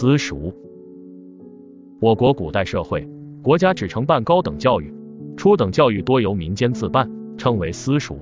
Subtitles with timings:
[0.00, 0.54] 私塾。
[2.00, 3.04] 我国古代社会，
[3.42, 4.94] 国家只承办高等教育，
[5.36, 8.16] 初等教育多由民间自办，称为私塾。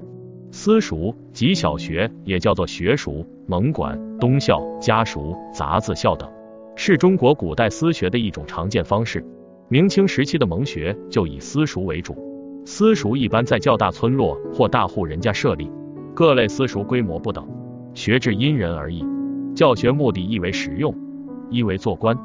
[0.50, 6.27] 私塾即小学，也叫做学塾、蒙馆、东校、家塾、杂字校等，
[6.77, 9.22] 是中国古代私学的一种常见方式。
[9.68, 12.16] 明清时期的蒙学就以私塾为主。
[12.64, 15.70] 私塾一般在较大村落或大户人家设立，
[16.14, 17.46] 各类私塾规模不等，
[17.93, 19.05] 学制因人而异，
[19.55, 20.95] 教学目的亦为实用，
[21.50, 22.16] 一为做官。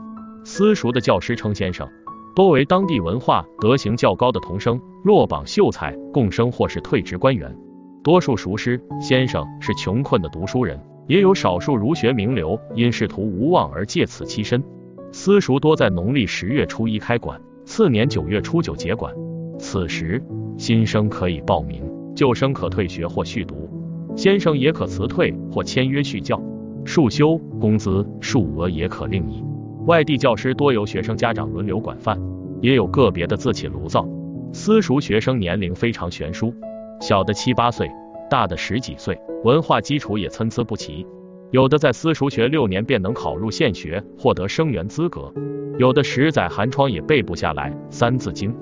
[0.44, 1.88] 私塾的教师称先生，
[2.36, 7.56] 多为当地文化德行较高的童生、落榜秀才、贡生或是退职官员。
[8.04, 14.64] 多数塾师先生是穷困的读书人，也有少数儒学名流因仕途无望而借此栖身。
[15.12, 19.14] 私塾多在农历十月初一开馆，次年九月初九结馆。
[19.60, 20.24] 此时
[20.58, 21.84] 新生可以报名，
[22.16, 23.70] 旧生可退学或续读，
[24.16, 26.42] 先生也可辞退或签约续教，
[26.86, 29.44] 束修工资数额也可另议。
[29.88, 32.20] 外地教师多由学生家长轮流管饭，
[32.62, 34.08] 也有个别的自起炉灶。
[34.54, 36.54] 私塾学生年龄非常悬殊，
[37.00, 37.90] 小的七八岁，
[38.30, 41.06] 大的十几岁，文化基础也参差不齐。
[41.52, 45.34] 有的在私塾学六年便能考入县学，获得生源资格；
[45.78, 48.54] 有的十载寒窗也背不下来《三字经》。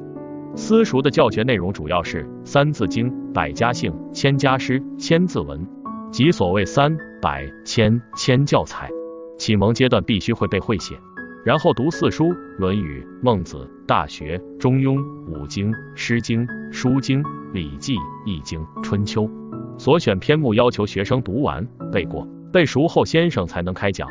[0.55, 5.59] 私塾的教学内容主要是《三字经》《百家姓》《千家诗》《千字文》，
[6.11, 8.89] 即所谓三百千千教材。
[9.37, 10.99] 启蒙阶段必须会背会写，
[11.45, 12.25] 然后读四书
[12.57, 19.23] 《论语》《孟子》《大学》《中庸》《五经》《诗经》《书经》《礼记》《易经》《春秋》。
[19.79, 24.09] 所选篇目要求学生读完背过，背熟后先生才能开讲。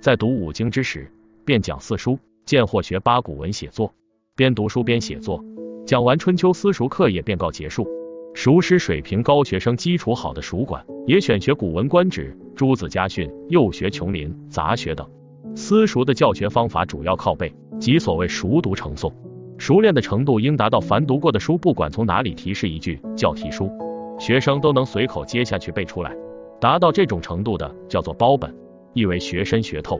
[0.00, 1.12] 在读五经之时，
[1.44, 3.92] 便讲四书，见或学八股文写作，
[4.34, 5.44] 边读书边写作。
[5.86, 7.86] 讲完春秋私塾课也便告结束。
[8.32, 15.08] 熟师水平高、学生基础好的塾馆，也选学《古文观止》《诸子家训》，幼学琼林、杂学等。
[15.54, 19.10] 私塾的教学方法主要靠背，即所谓熟读成诵。
[19.56, 23.70] 熟练的程度应达到凡读过的书，不管从哪里提示一句教题书，
[24.18, 26.14] 学生都能随口接下去背出来。
[26.60, 28.54] 达到这种程度的叫做包本，
[28.92, 29.98] 意为学深学透。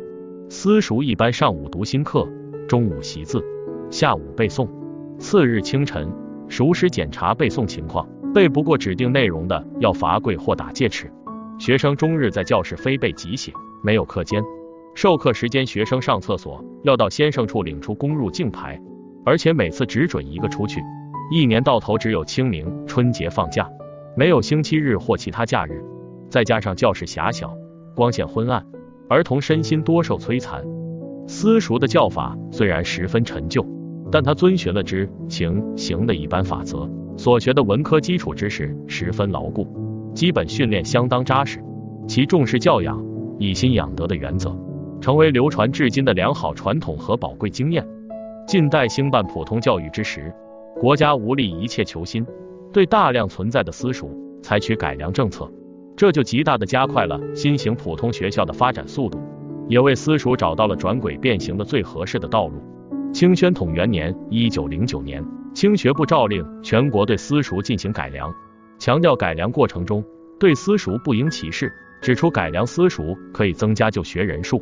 [0.50, 2.28] 私塾一般上午读新课，
[2.68, 3.42] 中午习字，
[3.90, 4.68] 下午背诵。
[5.18, 6.12] 次日清晨，
[6.46, 11.10] 熟师检查背诵情况，背不过指定内容的，要罚跪或打戒尺。
[11.60, 14.42] 学生终日在教室非背即写，没有课间。
[14.94, 18.80] 授课时间，学生上厕所要到先生处领出公入境牌，
[19.26, 20.80] 而且每次只准一个出去。
[21.30, 23.68] 一年到头只有清明、春节放假，
[24.16, 25.84] 没有星期日或其他假日。
[26.30, 27.54] 再加上教室狭小，
[27.94, 28.64] 光线昏暗，
[29.10, 30.64] 儿童身心多受摧残。
[31.28, 33.62] 私塾的教法虽然十分陈旧。
[34.10, 39.68] 但他遵循了知情行的一般法则，所学的文科基础知识十分牢固，
[40.14, 41.62] 基本训练相当扎实，
[42.06, 43.02] 其重视教养、
[43.38, 44.54] 以心养德的原则，
[45.00, 47.86] 成为流传至今的良好传统和宝贵经验。
[48.46, 50.34] 近代兴办普通教育之时，
[50.80, 52.26] 国家无力一切求新，
[52.72, 54.10] 对大量存在的私塾
[54.42, 55.50] 采取改良政策，
[55.96, 59.20] 这就极大的加快了新型普通学校的发展速度，
[59.68, 62.54] 也为私塾找到了转轨变形的最合适的道路。
[63.12, 68.32] 清宣统元年（一九零九年），清学部诏令全国对私塾进行改良，
[68.80, 70.02] 强调改良过程中
[70.38, 71.70] 对私塾不应歧视，
[72.00, 74.60] 指出改良私塾可以增加就学人数。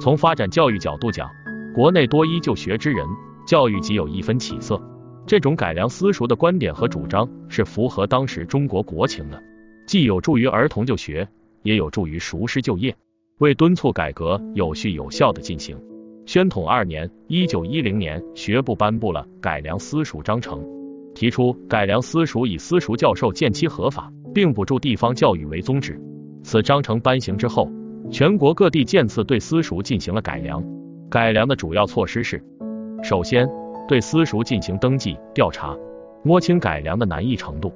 [0.00, 1.28] 从发展教育角度讲，
[1.74, 3.06] 国内多依就学之人，
[3.46, 4.82] 教育即有一分起色。
[5.26, 9.42] 这种改良私塾的观点和主张是符合当时中国国情的，
[9.86, 11.28] 既有助于儿童就学，
[11.62, 12.96] 也有助于熟师就业，
[13.36, 15.78] 为敦促改革有序有效的进行。
[16.24, 20.64] 宣统二年（一九一零年），学部颁布了改良私塾章程，
[21.18, 26.00] 提出改良私塾以私塾教授见期合法，并补助地方教育为宗旨。
[26.44, 27.68] 此章程颁行之后，
[28.08, 30.62] 全国各地渐次对私塾进行了改良。
[31.10, 32.40] 改良的主要措施是：
[33.02, 33.50] 首先，
[33.88, 35.76] 对私塾进行登记调查，
[36.22, 37.72] 摸清改良的难易程度；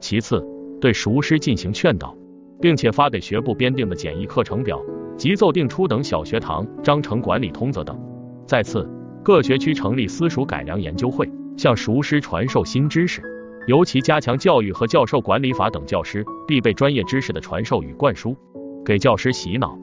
[0.00, 0.44] 其次，
[0.80, 2.12] 对塾师进行劝导，
[2.60, 4.82] 并且发给学部编定的简易课程表。
[5.16, 7.96] 及奏定初等小学堂章程管理通则等。
[8.44, 8.90] 再次，
[9.22, 13.22] 各学区成立私塾改良研究会，向熟师传授新知识，
[13.66, 18.36] 尤其加强教育和教授管理法等教师必备专业知识的传授与灌输，
[18.84, 19.78] 给教师洗脑。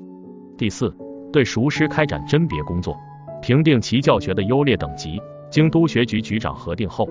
[0.57, 0.93] 第四，
[1.31, 2.97] 对熟师开展甄别工作，
[3.41, 7.07] 评定其教学的优劣等级，经督学局局长核定后，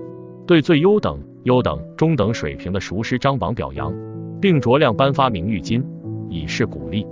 [0.46, 3.92] 对最优等、优等、中等水平的熟师张榜表扬，
[4.40, 5.84] 并酌量颁发名誉金，
[6.28, 7.06] 以示鼓励。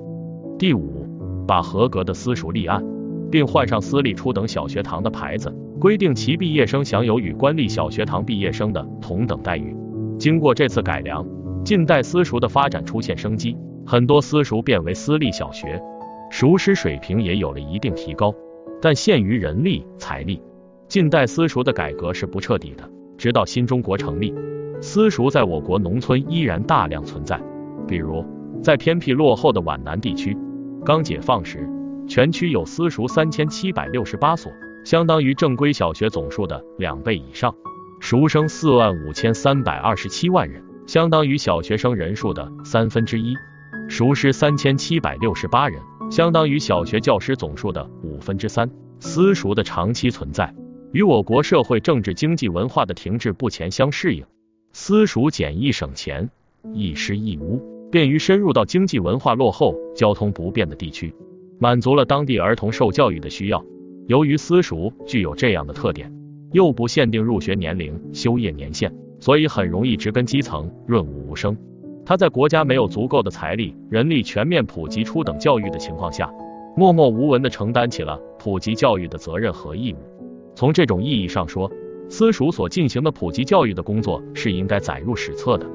[0.59, 1.05] 第五。
[1.49, 2.85] 把合格的私塾立案，
[3.31, 9.77] 并换上私立初等小学堂的牌子，规定其毕业生享有与官立小学堂毕业生的同等待遇。
[10.19, 11.27] 经过这次改良，
[11.65, 15.83] 近代私塾的发展出现生机，很多私塾变为私立小学，
[16.31, 18.35] 塾师水平也有了一定提高。
[18.81, 20.41] 但限于人力财力。
[20.89, 22.89] 近代私塾的改革是不彻底的，
[23.19, 24.33] 直到新中国成立，
[24.81, 27.41] 私塾在我国农村依然大量存在。
[27.89, 28.25] 比如，
[28.63, 30.37] 在偏僻落后的皖南地区，
[30.85, 31.69] 刚解放时，
[32.07, 34.53] 全区有私塾三千七百六十八所，
[34.87, 37.53] 相当于正规小学总数的两倍以上，
[37.99, 43.35] 熟生四万五千三百二十七万人，相当于小学生人数的三分之一，
[43.89, 48.71] 熟师三千七百六十八人，相当于小学教师总数的五分之三。
[49.01, 50.55] 私塾的长期存在。
[50.93, 54.25] 与我国社会、政治、经济、文化的停滞不前相适应，
[54.73, 56.31] 私塾简易省钱，
[56.73, 57.61] 易师易屋，
[57.91, 61.13] 便于深入到经济文化落后、交通不便的地区，
[61.59, 63.65] 满足了当地儿童受教育的需要。
[64.07, 66.13] 由于私塾具有这样的特点，
[66.53, 71.57] 又不限定入学年龄、修业年限，所以很容易植根基层，润物无声。
[72.05, 76.33] 他在国家没有足够的财力、人力全面普及初等教育的情况下，
[76.77, 79.97] 默默无闻地承担起了普及教育的责任和义务。
[80.55, 81.69] 从这种意义上说，
[82.09, 85.67] 私塾所进行的普及教育的工作是应该载入史册的。